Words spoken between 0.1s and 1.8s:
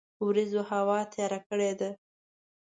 وریځوهوا تیار کړی